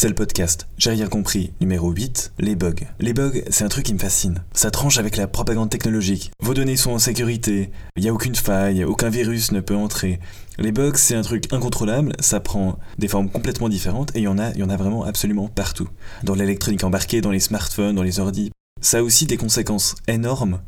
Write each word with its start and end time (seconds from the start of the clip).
C'est 0.00 0.08
le 0.08 0.14
podcast 0.14 0.66
J'ai 0.78 0.92
rien 0.92 1.08
compris, 1.08 1.52
numéro 1.60 1.90
8, 1.90 2.32
les 2.38 2.54
bugs. 2.54 2.86
Les 3.00 3.12
bugs, 3.12 3.42
c'est 3.50 3.64
un 3.64 3.68
truc 3.68 3.84
qui 3.84 3.92
me 3.92 3.98
fascine. 3.98 4.42
Ça 4.54 4.70
tranche 4.70 4.96
avec 4.96 5.18
la 5.18 5.26
propagande 5.26 5.68
technologique. 5.68 6.30
Vos 6.42 6.54
données 6.54 6.78
sont 6.78 6.92
en 6.92 6.98
sécurité, 6.98 7.70
il 7.96 8.04
n'y 8.04 8.08
a 8.08 8.14
aucune 8.14 8.34
faille, 8.34 8.82
aucun 8.82 9.10
virus 9.10 9.52
ne 9.52 9.60
peut 9.60 9.76
entrer. 9.76 10.18
Les 10.56 10.72
bugs, 10.72 10.96
c'est 10.96 11.16
un 11.16 11.22
truc 11.22 11.52
incontrôlable, 11.52 12.14
ça 12.18 12.40
prend 12.40 12.78
des 12.96 13.08
formes 13.08 13.28
complètement 13.28 13.68
différentes 13.68 14.16
et 14.16 14.20
il 14.20 14.24
y 14.24 14.28
en 14.28 14.38
a, 14.38 14.76
vraiment 14.78 15.04
absolument 15.04 15.48
partout. 15.48 15.90
Dans 16.22 16.34
l'électronique 16.34 16.84
embarquée, 16.84 17.20
dans 17.20 17.30
les 17.30 17.38
smartphones, 17.38 17.96
dans 17.96 18.02
les 18.02 18.20
ordis. 18.20 18.52
Ça 18.80 19.00
a 19.00 19.02
aussi 19.02 19.26
des 19.26 19.36
conséquences 19.36 19.96
énormes 20.08 20.62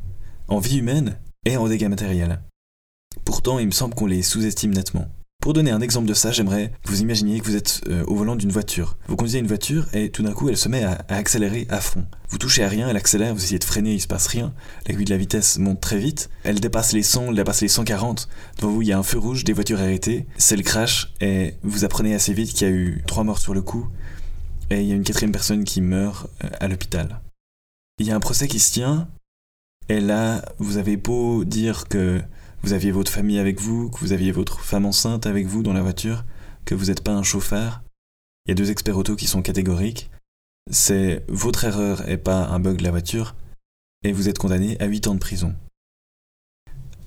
en 0.49 0.59
vie 0.59 0.77
humaine 0.77 1.17
et 1.47 1.57
en 1.57 1.69
dégâts 1.69 1.89
matériels. 1.89 2.43
Pourtant, 3.25 3.59
il 3.59 3.67
me 3.67 3.73
semble 3.73 3.95
qu'on 3.95 4.05
les 4.05 4.21
sous-estime 4.21 4.75
nettement. 4.75 5.09
Pour 5.43 5.55
donner 5.55 5.73
un 5.73 5.81
exemple 5.81 6.07
de 6.07 6.15
ça, 6.15 6.31
j'aimerais 6.31 6.71
vous 6.85 7.03
imaginiez 7.03 7.41
que 7.41 7.47
vous 7.47 7.57
êtes 7.57 7.81
euh, 7.89 8.05
au 8.07 8.15
volant 8.15 8.37
d'une 8.37 8.53
voiture. 8.53 8.97
Vous 9.09 9.17
conduisez 9.17 9.41
une 9.41 9.49
voiture 9.49 9.89
et 9.93 10.09
tout 10.09 10.23
d'un 10.23 10.35
coup 10.35 10.49
elle 10.49 10.57
se 10.57 10.69
met 10.69 10.85
à, 10.85 11.05
accélérer 11.09 11.67
à 11.69 11.81
fond. 11.81 12.07
Vous 12.29 12.39
touchez 12.39 12.63
à 12.63 12.69
rien, 12.69 12.89
elle 12.89 12.97
accélère, 12.97 13.35
vous 13.35 13.43
essayez 13.43 13.59
de 13.59 13.65
freiner, 13.65 13.93
il 13.93 14.01
se 14.01 14.07
passe 14.07 14.29
rien. 14.29 14.55
L'aiguille 14.87 15.05
de 15.05 15.11
la 15.11 15.17
vitesse 15.17 15.59
monte 15.59 15.81
très 15.81 15.99
vite, 15.99 16.31
elle 16.45 16.61
dépasse 16.61 16.93
les 16.93 17.03
100, 17.03 17.31
elle 17.31 17.35
dépasse 17.35 17.61
les 17.61 17.67
140. 17.67 18.29
Devant 18.61 18.71
vous 18.71 18.83
il 18.83 18.89
y 18.89 18.93
a 18.93 18.99
un 19.01 19.03
feu 19.03 19.19
rouge, 19.19 19.43
des 19.43 19.53
voitures 19.53 19.81
arrêtées, 19.81 20.27
c'est 20.39 20.55
le 20.55 20.63
crash 20.63 21.13
et 21.21 21.55
vous 21.65 21.85
apprenez 21.85 22.15
assez 22.15 22.33
vite 22.33 22.53
qu'il 22.53 22.69
y 22.69 22.71
a 22.71 22.73
eu 22.73 23.03
trois 23.09 23.25
morts 23.25 23.39
sur 23.39 23.53
le 23.53 23.63
coup 23.63 23.89
et 24.71 24.81
il 24.81 24.87
y 24.87 24.93
a 24.93 24.95
une 24.95 25.03
quatrième 25.03 25.33
personne 25.33 25.65
qui 25.65 25.81
meurt 25.81 26.29
euh, 26.45 26.51
à 26.61 26.69
l'hôpital. 26.69 27.21
Il 27.99 28.07
y 28.07 28.13
a 28.13 28.15
un 28.15 28.21
procès 28.21 28.47
qui 28.47 28.61
se 28.61 28.75
tient 28.75 29.09
et 29.89 29.99
là 29.99 30.41
vous 30.61 30.77
avez 30.77 30.97
beau 30.97 31.45
dire 31.45 31.89
que 31.89 32.23
vous 32.63 32.73
aviez 32.73 32.93
votre 32.93 33.11
famille 33.11 33.39
avec 33.39 33.61
vous, 33.61 33.91
que 33.91 33.99
vous 33.99 34.13
aviez 34.13 34.33
votre 34.33 34.61
femme 34.61 34.87
enceinte 34.87 35.27
avec 35.27 35.47
vous 35.47 35.63
dans 35.63 35.73
la 35.73 35.83
voiture, 35.83 36.25
que 36.65 36.75
vous 36.75 36.87
n'êtes 36.87 37.03
pas 37.03 37.13
un 37.13 37.23
chauffeur. 37.23 37.83
Il 38.47 38.51
y 38.51 38.53
a 38.53 38.55
deux 38.55 38.71
experts 38.71 38.97
auto 38.97 39.17
qui 39.17 39.27
sont 39.27 39.43
catégoriques. 39.43 40.11
C'est 40.71 41.25
votre 41.29 41.65
erreur 41.65 42.09
et 42.09 42.19
pas 42.19 42.47
un 42.47 42.61
bug 42.61 42.79
de 42.79 42.85
la 42.85 42.91
voiture, 42.91 43.35
et 44.05 44.13
vous 44.13 44.29
êtes 44.29 44.39
condamné 44.39 44.81
à 44.81 44.87
8 44.87 45.09
ans 45.09 45.15
de 45.15 45.21
prison. 45.21 45.55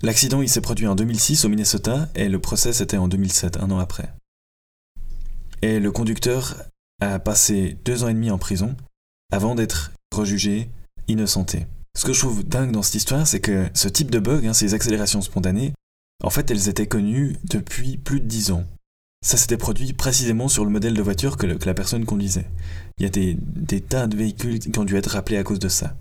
L'accident 0.02 0.42
il 0.42 0.50
s'est 0.50 0.62
produit 0.62 0.88
en 0.88 0.96
2006 0.96 1.46
au 1.46 1.50
Minnesota 1.50 2.10
et 2.16 2.28
le 2.28 2.40
procès 2.40 2.74
c'était 2.74 2.98
en 2.98 3.08
2007, 3.08 3.58
un 3.58 3.72
an 3.72 3.80
après. 3.80 4.14
Et 5.62 5.80
le 5.80 5.92
conducteur 5.92 6.56
a 7.02 7.18
passé 7.20 7.78
deux 7.86 8.04
ans 8.04 8.10
et 8.10 8.14
demi 8.14 8.30
en 8.30 8.38
prison 8.38 8.76
avant 9.32 9.56
d'être 9.56 9.94
rejugé 10.14 10.70
innocenté. 11.08 11.66
Ce 12.06 12.12
que 12.12 12.14
je 12.14 12.20
trouve 12.20 12.44
dingue 12.44 12.70
dans 12.70 12.84
cette 12.84 12.94
histoire, 12.94 13.26
c'est 13.26 13.40
que 13.40 13.68
ce 13.74 13.88
type 13.88 14.12
de 14.12 14.20
bug, 14.20 14.46
hein, 14.46 14.54
ces 14.54 14.76
accélérations 14.76 15.22
spontanées, 15.22 15.74
en 16.24 16.30
fait, 16.30 16.52
elles 16.52 16.70
étaient 16.70 16.86
connues 16.86 17.36
depuis 17.46 17.98
plus 17.98 18.20
de 18.20 18.28
10 18.28 18.52
ans. 18.52 18.64
Ça 19.26 19.38
s'était 19.38 19.58
produit 19.58 19.92
précisément 19.92 20.48
sur 20.48 20.66
le 20.66 20.70
modèle 20.70 20.94
de 20.94 21.02
voiture 21.02 21.36
que, 21.36 21.48
la 21.48 21.74
personne 21.74 22.06
conduisait. 22.06 22.48
Il 23.00 23.06
y 23.06 23.08
a 23.08 23.10
des, 23.10 23.36
des 23.40 23.82
tas 23.82 24.06
de 24.06 24.16
véhicules 24.16 24.60
qui 24.60 24.78
ont 24.78 24.84
dû 24.84 24.96
être 24.96 25.10
rappelés 25.10 25.40
à 25.40 25.44
cause 25.44 25.58
de 25.58 25.68
ça. 25.68 25.96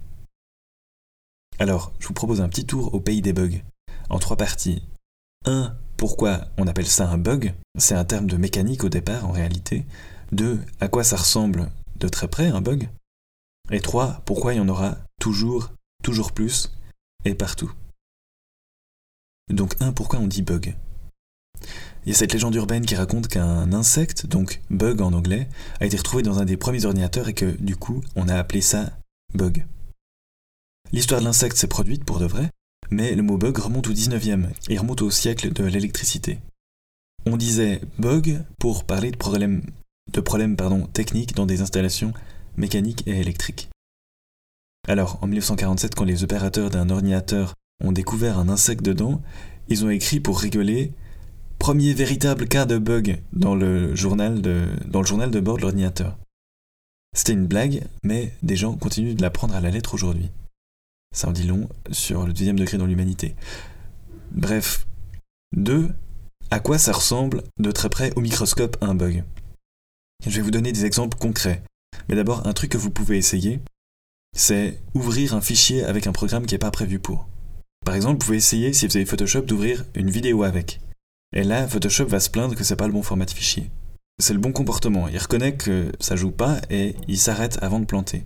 Alors, 1.58 1.94
je 2.00 2.08
vous 2.08 2.12
propose 2.12 2.42
un 2.42 2.50
petit 2.50 2.66
tour 2.66 2.92
au 2.92 3.00
pays 3.00 3.22
des 3.22 3.32
bugs, 3.32 3.62
en 4.10 4.18
trois 4.18 4.36
parties. 4.36 4.82
1. 5.46 5.74
Pourquoi 5.96 6.48
on 6.58 6.66
appelle 6.66 6.86
ça 6.86 7.08
un 7.08 7.16
bug? 7.16 7.54
C'est 7.78 7.94
un 7.94 8.04
terme 8.04 8.26
de 8.26 8.36
mécanique 8.36 8.84
au 8.84 8.90
départ, 8.90 9.26
en 9.26 9.32
réalité. 9.32 9.86
2. 10.32 10.60
À 10.80 10.88
quoi 10.88 11.02
ça 11.02 11.16
ressemble 11.16 11.70
de 11.96 12.08
très 12.08 12.28
près, 12.28 12.48
un 12.48 12.60
bug? 12.60 12.90
Et 13.70 13.80
3. 13.80 14.20
Pourquoi 14.26 14.52
il 14.52 14.58
y 14.58 14.60
en 14.60 14.68
aura 14.68 14.98
toujours 15.18 15.70
toujours 16.04 16.30
plus 16.30 16.70
et 17.24 17.34
partout. 17.34 17.72
Donc 19.52 19.74
un, 19.80 19.92
pourquoi 19.92 20.20
on 20.20 20.28
dit 20.28 20.42
bug? 20.42 20.76
Il 22.04 22.10
y 22.10 22.12
a 22.12 22.14
cette 22.14 22.32
légende 22.32 22.54
urbaine 22.54 22.84
qui 22.84 22.94
raconte 22.94 23.28
qu'un 23.28 23.72
insecte, 23.72 24.26
donc 24.26 24.60
bug 24.70 25.00
en 25.00 25.12
anglais, 25.12 25.48
a 25.80 25.86
été 25.86 25.96
retrouvé 25.96 26.22
dans 26.22 26.38
un 26.38 26.44
des 26.44 26.58
premiers 26.58 26.84
ordinateurs 26.84 27.28
et 27.28 27.34
que 27.34 27.46
du 27.60 27.76
coup 27.76 28.02
on 28.14 28.28
a 28.28 28.36
appelé 28.36 28.60
ça 28.60 28.92
bug. 29.32 29.64
L'histoire 30.92 31.20
de 31.20 31.26
l'insecte 31.26 31.56
s'est 31.56 31.66
produite 31.66 32.04
pour 32.04 32.20
de 32.20 32.26
vrai, 32.26 32.50
mais 32.90 33.14
le 33.14 33.22
mot 33.22 33.38
bug 33.38 33.56
remonte 33.56 33.88
au 33.88 33.92
19e 33.92 34.48
et 34.68 34.78
remonte 34.78 35.02
au 35.02 35.10
siècle 35.10 35.52
de 35.52 35.64
l'électricité. 35.64 36.38
On 37.26 37.38
disait 37.38 37.80
bug 37.98 38.44
pour 38.58 38.84
parler 38.84 39.10
de 39.10 39.16
problèmes, 39.16 39.62
techniques 40.92 41.34
dans 41.34 41.46
des 41.46 41.62
installations 41.62 42.12
mécaniques 42.58 43.02
et 43.06 43.18
électriques. 43.18 43.70
Alors, 44.86 45.18
en 45.22 45.26
1947, 45.26 45.94
quand 45.94 46.04
les 46.04 46.24
opérateurs 46.24 46.70
d'un 46.70 46.90
ordinateur 46.90 47.54
ont 47.82 47.92
découvert 47.92 48.38
un 48.38 48.48
insecte 48.48 48.84
dedans, 48.84 49.22
ils 49.68 49.84
ont 49.84 49.90
écrit 49.90 50.20
pour 50.20 50.40
rigoler 50.40 50.92
Premier 51.58 51.94
véritable 51.94 52.46
cas 52.46 52.66
de 52.66 52.76
bug 52.76 53.22
dans 53.32 53.54
le 53.54 53.94
journal 53.94 54.42
de, 54.42 54.66
bord 55.40 55.56
de 55.56 55.62
l'ordinateur. 55.62 56.18
C'était 57.16 57.32
une 57.32 57.46
blague, 57.46 57.86
mais 58.02 58.34
des 58.42 58.56
gens 58.56 58.74
continuent 58.74 59.14
de 59.14 59.22
la 59.22 59.30
prendre 59.30 59.54
à 59.54 59.60
la 59.60 59.70
lettre 59.70 59.94
aujourd'hui. 59.94 60.30
Ça 61.14 61.28
en 61.28 61.32
dit 61.32 61.44
long 61.44 61.68
sur 61.90 62.26
le 62.26 62.32
deuxième 62.32 62.58
degré 62.58 62.76
dans 62.76 62.86
l'humanité. 62.86 63.34
Bref. 64.32 64.86
2. 65.56 65.88
À 66.50 66.60
quoi 66.60 66.76
ça 66.76 66.92
ressemble 66.92 67.44
de 67.58 67.70
très 67.70 67.88
près 67.88 68.12
au 68.16 68.20
microscope 68.20 68.76
un 68.82 68.94
bug? 68.94 69.24
Je 70.26 70.30
vais 70.30 70.42
vous 70.42 70.50
donner 70.50 70.72
des 70.72 70.84
exemples 70.84 71.16
concrets. 71.16 71.62
Mais 72.08 72.16
d'abord, 72.16 72.46
un 72.46 72.52
truc 72.52 72.72
que 72.72 72.78
vous 72.78 72.90
pouvez 72.90 73.16
essayer, 73.16 73.60
c'est 74.34 74.80
ouvrir 74.94 75.34
un 75.34 75.40
fichier 75.40 75.84
avec 75.84 76.06
un 76.06 76.12
programme 76.12 76.46
qui 76.46 76.54
n'est 76.54 76.58
pas 76.58 76.70
prévu 76.70 76.98
pour. 76.98 77.28
Par 77.84 77.94
exemple, 77.94 78.20
vous 78.20 78.26
pouvez 78.26 78.38
essayer, 78.38 78.72
si 78.72 78.86
vous 78.86 78.96
avez 78.96 79.06
Photoshop, 79.06 79.42
d'ouvrir 79.42 79.84
une 79.94 80.10
vidéo 80.10 80.42
avec. 80.42 80.80
Et 81.34 81.44
là, 81.44 81.66
Photoshop 81.66 82.06
va 82.06 82.20
se 82.20 82.30
plaindre 82.30 82.54
que 82.54 82.64
c'est 82.64 82.76
pas 82.76 82.86
le 82.86 82.92
bon 82.92 83.02
format 83.02 83.26
de 83.26 83.30
fichier. 83.30 83.70
C'est 84.18 84.32
le 84.32 84.38
bon 84.38 84.52
comportement. 84.52 85.08
Il 85.08 85.18
reconnaît 85.18 85.56
que 85.56 85.90
ça 86.00 86.16
joue 86.16 86.30
pas 86.30 86.60
et 86.70 86.94
il 87.08 87.18
s'arrête 87.18 87.58
avant 87.62 87.80
de 87.80 87.84
planter. 87.84 88.24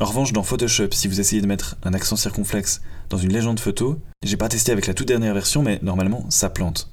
En 0.00 0.06
revanche, 0.06 0.32
dans 0.32 0.42
Photoshop, 0.42 0.88
si 0.92 1.06
vous 1.06 1.20
essayez 1.20 1.42
de 1.42 1.46
mettre 1.46 1.76
un 1.82 1.94
accent 1.94 2.16
circonflexe 2.16 2.80
dans 3.10 3.18
une 3.18 3.32
légende 3.32 3.60
photo, 3.60 4.00
j'ai 4.24 4.36
pas 4.36 4.48
testé 4.48 4.72
avec 4.72 4.86
la 4.86 4.94
toute 4.94 5.06
dernière 5.06 5.34
version, 5.34 5.62
mais 5.62 5.78
normalement, 5.82 6.28
ça 6.30 6.50
plante. 6.50 6.90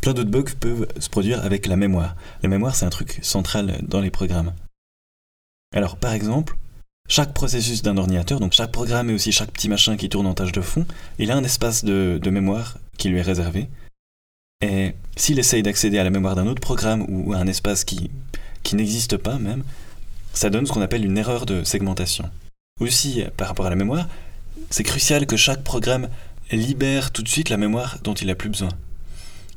Plein 0.00 0.12
d'autres 0.12 0.30
bugs 0.30 0.44
peuvent 0.60 0.86
se 0.98 1.08
produire 1.08 1.44
avec 1.44 1.66
la 1.66 1.76
mémoire. 1.76 2.14
La 2.42 2.48
mémoire, 2.48 2.76
c'est 2.76 2.86
un 2.86 2.90
truc 2.90 3.18
central 3.22 3.80
dans 3.82 4.00
les 4.00 4.10
programmes. 4.10 4.54
Alors, 5.74 5.96
par 5.96 6.12
exemple, 6.12 6.56
chaque 7.10 7.34
processus 7.34 7.82
d'un 7.82 7.96
ordinateur, 7.96 8.38
donc 8.38 8.52
chaque 8.52 8.70
programme 8.70 9.10
et 9.10 9.12
aussi 9.12 9.32
chaque 9.32 9.50
petit 9.50 9.68
machin 9.68 9.96
qui 9.96 10.08
tourne 10.08 10.28
en 10.28 10.34
tâche 10.34 10.52
de 10.52 10.60
fond, 10.60 10.86
il 11.18 11.32
a 11.32 11.36
un 11.36 11.42
espace 11.42 11.84
de, 11.84 12.30
mémoire 12.30 12.78
qui 12.96 13.08
lui 13.08 13.18
est 13.18 13.22
réservé. 13.22 13.68
Et 14.62 14.94
s'il 15.16 15.38
essaye 15.40 15.62
d'accéder 15.62 15.98
à 15.98 16.04
la 16.04 16.10
mémoire 16.10 16.36
d'un 16.36 16.46
autre 16.46 16.60
programme 16.60 17.04
ou 17.08 17.32
à 17.32 17.38
un 17.38 17.48
espace 17.48 17.82
qui, 17.82 18.10
qui 18.62 18.76
n'existe 18.76 19.16
pas 19.16 19.38
même, 19.38 19.64
ça 20.34 20.50
donne 20.50 20.66
ce 20.66 20.72
qu'on 20.72 20.82
appelle 20.82 21.04
une 21.04 21.18
erreur 21.18 21.46
de 21.46 21.64
segmentation. 21.64 22.30
Aussi, 22.78 23.24
par 23.36 23.48
rapport 23.48 23.66
à 23.66 23.70
la 23.70 23.76
mémoire, 23.76 24.08
c'est 24.70 24.84
crucial 24.84 25.26
que 25.26 25.36
chaque 25.36 25.64
programme 25.64 26.08
libère 26.52 27.10
tout 27.10 27.22
de 27.22 27.28
suite 27.28 27.48
la 27.48 27.56
mémoire 27.56 27.98
dont 28.04 28.14
il 28.14 28.28
n'a 28.28 28.36
plus 28.36 28.50
besoin. 28.50 28.70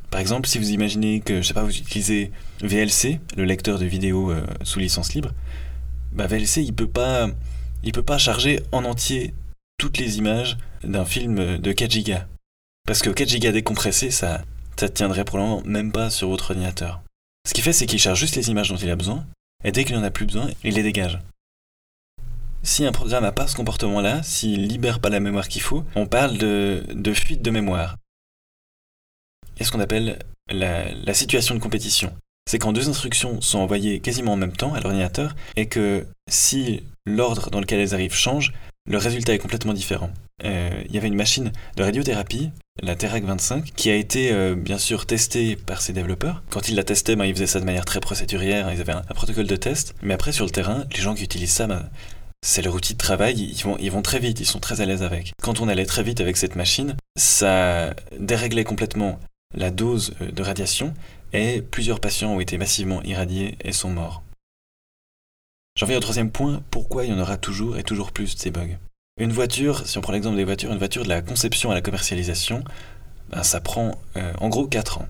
Par 0.10 0.20
exemple, 0.20 0.48
si 0.48 0.58
vous 0.58 0.72
imaginez 0.72 1.20
que, 1.20 1.44
je 1.44 1.48
sais 1.48 1.54
pas, 1.54 1.64
vous 1.64 1.78
utilisez 1.78 2.32
VLC, 2.62 3.20
le 3.38 3.46
lecteur 3.46 3.78
de 3.78 3.86
vidéos 3.86 4.32
euh, 4.32 4.44
sous 4.64 4.80
licence 4.80 5.14
libre, 5.14 5.32
bah, 6.14 6.28
VLC, 6.28 6.64
il 6.64 6.74
peut 6.74 6.88
pas, 6.88 7.28
il 7.84 7.92
peut 7.92 8.04
pas 8.04 8.18
charger 8.18 8.62
en 8.72 8.86
entier 8.86 9.34
toutes 9.78 9.98
les 9.98 10.18
images 10.18 10.58
d'un 10.84 11.06
film 11.06 11.58
de 11.58 11.72
4 11.72 11.98
Go. 12.04 12.14
Parce 12.86 13.02
que 13.02 13.10
4 13.10 13.40
Go 13.40 13.52
décompressé, 13.52 14.12
ça, 14.12 14.44
ça 14.78 14.90
tiendrait 14.90 15.26
probablement 15.26 15.62
même 15.66 15.92
pas 15.92 16.10
sur 16.10 16.30
votre 16.30 16.52
ordinateur. 16.52 17.02
Ce 17.48 17.54
qu'il 17.54 17.64
fait, 17.64 17.74
c'est 17.74 17.86
qu'il 17.86 18.00
charge 18.00 18.20
juste 18.20 18.36
les 18.36 18.50
images 18.50 18.70
dont 18.70 18.78
il 18.78 18.90
a 18.90 18.96
besoin, 18.96 19.26
et 19.64 19.72
dès 19.72 19.84
qu'il 19.84 19.96
n'en 19.96 20.04
a 20.04 20.12
plus 20.12 20.26
besoin, 20.26 20.50
il 20.64 20.76
les 20.76 20.84
dégage. 20.84 21.20
Si 22.62 22.86
un 22.86 22.94
programme 22.94 23.24
n'a 23.24 23.34
pas 23.34 23.48
ce 23.48 23.56
comportement-là, 23.56 24.24
s'il 24.24 24.68
libère 24.68 25.02
pas 25.02 25.10
la 25.10 25.20
mémoire 25.20 25.50
qu'il 25.50 25.62
faut, 25.62 25.84
on 25.96 26.08
parle 26.08 26.38
de, 26.38 26.86
de 26.94 27.14
fuite 27.14 27.42
de 27.42 27.52
mémoire. 27.52 27.98
Et 29.60 29.66
ce 29.66 29.72
qu'on 29.72 29.82
appelle 29.82 30.20
la, 30.50 30.94
la 30.94 31.14
situation 31.14 31.56
de 31.56 31.60
compétition 31.60 32.16
c'est 32.46 32.60
quand 32.60 32.74
deux 32.74 32.90
instructions 32.90 33.42
sont 33.42 33.60
envoyées 33.60 34.00
quasiment 34.00 34.34
en 34.34 34.38
même 34.38 34.56
temps 34.56 34.74
à 34.74 34.80
l'ordinateur 34.80 35.36
et 35.56 35.68
que 35.68 36.06
si 36.30 36.84
l'ordre 37.06 37.50
dans 37.50 37.60
lequel 37.60 37.80
elles 37.80 37.94
arrivent 37.94 38.14
change, 38.14 38.54
le 38.86 38.98
résultat 38.98 39.34
est 39.34 39.40
complètement 39.40 39.74
différent. 39.74 40.12
Euh, 40.44 40.84
il 40.88 40.94
y 40.94 40.98
avait 40.98 41.08
une 41.08 41.16
machine 41.16 41.52
de 41.78 41.84
radiothérapie, 41.84 42.52
la 42.82 42.96
Terac 42.96 43.24
25, 43.24 43.72
qui 43.76 43.90
a 43.90 43.96
été 43.96 44.32
euh, 44.32 44.56
bien 44.56 44.78
sûr 44.78 45.06
testée 45.06 45.56
par 45.56 45.82
ses 45.82 45.94
développeurs. 45.94 46.44
Quand 46.50 46.68
ils 46.68 46.76
la 46.76 46.84
testaient, 46.84 47.16
ben, 47.16 47.26
ils 47.26 47.34
faisaient 47.34 47.48
ça 47.48 47.60
de 47.60 47.66
manière 47.66 47.86
très 47.86 48.02
procédurière, 48.02 48.72
ils 48.74 48.82
avaient 48.82 48.94
un, 48.94 49.02
protocole 49.02 49.48
de 49.48 49.56
test. 49.56 49.96
Mais 50.02 50.14
après, 50.14 50.32
sur 50.32 50.46
le 50.46 50.52
terrain, 50.52 50.84
les 50.94 51.02
gens 51.02 51.16
qui 51.16 51.24
utilisent 51.24 51.54
ça, 51.54 51.68
ben, 51.68 51.90
c'est 52.42 52.62
leur 52.62 52.76
outil 52.76 52.94
de 52.94 52.98
travail, 52.98 53.40
ils 53.40 53.64
vont, 53.64 53.78
ils 53.80 53.92
vont 53.92 54.02
très 54.02 54.20
vite, 54.20 54.42
ils 54.42 54.46
sont 54.46 54.60
très 54.60 54.82
à 54.82 54.86
l'aise 54.86 55.02
avec. 55.02 55.32
Quand 55.42 55.62
on 55.62 55.70
allait 55.70 55.86
très 55.86 56.04
vite 56.04 56.20
avec 56.20 56.36
cette 56.36 56.58
machine, 56.58 56.98
ça 57.16 57.94
déréglait 58.20 58.66
complètement 58.66 59.18
la 59.54 59.72
dose 59.72 60.14
euh, 60.22 60.32
de 60.32 60.44
radiation 60.44 60.94
et 61.32 61.62
plusieurs 61.62 62.00
patients 62.00 62.34
ont 62.34 62.40
été 62.40 62.58
massivement 62.58 63.02
irradiés 63.04 63.58
et 63.62 63.72
sont 63.72 63.90
morts. 63.90 64.24
J'en 65.76 65.88
viens 65.88 65.98
au 65.98 66.02
troisième 66.02 66.32
point, 66.32 66.62
pourquoi 66.70 67.06
il 67.06 67.12
y 67.12 67.14
en 67.14 67.20
aura 67.20 67.38
toujours 67.38 67.78
et 67.78 67.84
toujours 67.84 68.12
plus 68.12 68.36
de 68.36 68.40
ces 68.40 68.52
bugs 68.52 68.78
Une 69.18 69.32
voiture, 69.32 69.88
si 69.88 69.98
on 69.98 70.02
prend 70.02 70.14
l'exemple 70.14 70.38
des 70.38 70.44
voitures, 70.44 70.72
une 70.72 70.78
voiture 70.78 71.04
de 71.04 71.10
la 71.10 71.24
conception 71.24 71.72
à 71.72 71.74
la 71.74 71.82
commercialisation, 71.82 72.64
ben, 73.30 73.42
ça 73.42 73.60
prend 73.60 74.00
euh, 74.16 74.34
en 74.40 74.50
gros 74.50 74.68
4 74.68 75.00
ans. 75.00 75.08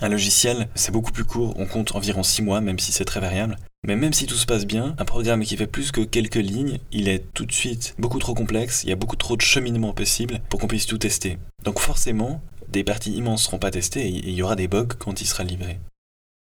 Un 0.00 0.08
logiciel, 0.08 0.68
c'est 0.74 0.90
beaucoup 0.90 1.12
plus 1.12 1.24
court, 1.24 1.52
on 1.58 1.66
compte 1.66 1.94
environ 1.94 2.22
6 2.22 2.40
mois, 2.40 2.62
même 2.62 2.78
si 2.78 2.92
c'est 2.92 3.04
très 3.04 3.20
variable. 3.20 3.56
Mais 3.86 3.94
même 3.94 4.14
si 4.14 4.24
tout 4.24 4.36
se 4.36 4.46
passe 4.46 4.64
bien, 4.64 4.94
un 4.96 5.04
programme 5.04 5.44
qui 5.44 5.56
fait 5.56 5.66
plus 5.66 5.92
que 5.92 6.00
quelques 6.00 6.36
lignes, 6.36 6.78
il 6.92 7.08
est 7.08 7.24
tout 7.34 7.44
de 7.44 7.52
suite 7.52 7.94
beaucoup 7.98 8.18
trop 8.18 8.32
complexe, 8.32 8.84
il 8.84 8.88
y 8.88 8.92
a 8.92 8.96
beaucoup 8.96 9.16
trop 9.16 9.36
de 9.36 9.42
cheminement 9.42 9.92
possible 9.92 10.40
pour 10.48 10.60
qu'on 10.60 10.68
puisse 10.68 10.86
tout 10.86 10.98
tester. 10.98 11.36
Donc 11.64 11.78
forcément, 11.78 12.40
des 12.72 12.84
parties 12.84 13.12
immenses 13.12 13.44
seront 13.44 13.58
pas 13.58 13.70
testées 13.70 14.06
et 14.06 14.10
il 14.10 14.30
y 14.30 14.42
aura 14.42 14.56
des 14.56 14.66
bugs 14.66 14.88
quand 14.98 15.20
il 15.20 15.26
sera 15.26 15.44
livré. 15.44 15.78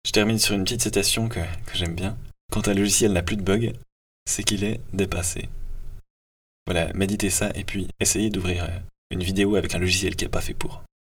Je 0.07 0.11
termine 0.11 0.39
sur 0.39 0.55
une 0.55 0.65
petite 0.65 0.83
citation 0.83 1.29
que, 1.29 1.41
j'aime 1.75 1.95
bien. 1.95 2.17
Quand 2.51 2.69
un 2.69 2.75
logiciel 2.75 3.13
n'a 3.13 3.23
plus 3.23 3.37
de 3.37 3.43
bugs, 3.43 3.73
c'est 4.27 4.43
qu'il 4.43 4.65
est 4.65 4.81
dépassé. 4.93 5.49
Voilà, 6.67 6.93
méditez 6.95 7.31
ça 7.31 7.51
et 7.55 7.65
puis 7.65 7.89
essayez 8.01 8.31
d'ouvrir 8.31 8.65
euh, 8.65 8.79
une 9.11 9.23
vidéo 9.23 9.57
avec 9.57 9.75
un 9.75 9.79
logiciel 9.79 10.17
qui 10.17 10.25
n'est 10.25 10.31
pas 10.31 10.41
fait 10.41 10.55
pour. 10.55 10.83